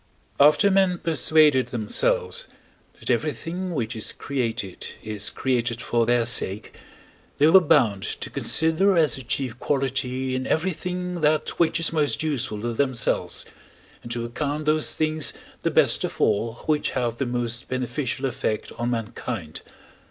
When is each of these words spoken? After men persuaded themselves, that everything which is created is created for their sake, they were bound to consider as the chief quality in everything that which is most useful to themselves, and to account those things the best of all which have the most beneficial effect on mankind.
After 0.39 0.71
men 0.71 0.97
persuaded 0.97 1.67
themselves, 1.67 2.47
that 2.99 3.11
everything 3.11 3.75
which 3.75 3.95
is 3.95 4.13
created 4.13 4.87
is 5.03 5.29
created 5.29 5.79
for 5.79 6.07
their 6.07 6.25
sake, 6.25 6.73
they 7.37 7.45
were 7.45 7.59
bound 7.61 8.01
to 8.19 8.31
consider 8.31 8.97
as 8.97 9.13
the 9.15 9.21
chief 9.21 9.59
quality 9.59 10.33
in 10.33 10.47
everything 10.47 11.21
that 11.21 11.49
which 11.59 11.79
is 11.79 11.93
most 11.93 12.23
useful 12.23 12.61
to 12.61 12.73
themselves, 12.73 13.45
and 14.01 14.11
to 14.11 14.25
account 14.25 14.65
those 14.65 14.95
things 14.95 15.33
the 15.61 15.69
best 15.69 16.03
of 16.03 16.19
all 16.19 16.55
which 16.65 16.89
have 16.97 17.17
the 17.17 17.27
most 17.27 17.67
beneficial 17.67 18.25
effect 18.25 18.71
on 18.79 18.89
mankind. 18.89 19.61